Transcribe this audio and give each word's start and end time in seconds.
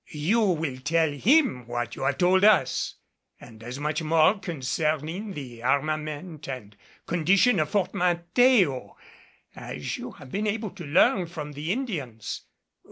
You 0.09 0.39
will 0.41 0.79
tell 0.79 1.11
him 1.11 1.67
what 1.67 1.95
you 1.95 2.01
have 2.05 2.17
told 2.17 2.43
us, 2.43 2.95
and 3.39 3.61
as 3.61 3.77
much 3.79 4.01
more 4.01 4.39
concerning 4.39 5.33
the 5.33 5.61
armament 5.61 6.47
and 6.49 6.75
condition 7.05 7.59
of 7.59 7.69
Fort 7.69 7.93
Mateo 7.93 8.97
as 9.55 9.99
you 9.99 10.13
have 10.13 10.31
been 10.31 10.47
able 10.47 10.71
to 10.71 10.85
learn 10.87 11.27
from 11.27 11.51
the 11.51 11.71
Indians. 11.71 12.45